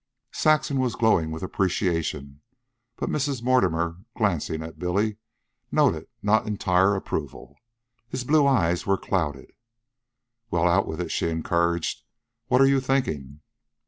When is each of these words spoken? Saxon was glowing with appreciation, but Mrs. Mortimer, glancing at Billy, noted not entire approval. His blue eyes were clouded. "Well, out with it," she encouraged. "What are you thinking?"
Saxon 0.33 0.79
was 0.79 0.95
glowing 0.95 1.29
with 1.29 1.43
appreciation, 1.43 2.41
but 2.95 3.07
Mrs. 3.07 3.43
Mortimer, 3.43 3.97
glancing 4.17 4.63
at 4.63 4.79
Billy, 4.79 5.17
noted 5.71 6.07
not 6.23 6.47
entire 6.47 6.95
approval. 6.95 7.55
His 8.09 8.23
blue 8.23 8.47
eyes 8.47 8.87
were 8.87 8.97
clouded. 8.97 9.51
"Well, 10.49 10.67
out 10.67 10.87
with 10.87 10.99
it," 11.01 11.11
she 11.11 11.29
encouraged. 11.29 12.01
"What 12.47 12.61
are 12.61 12.65
you 12.67 12.79
thinking?" 12.79 13.41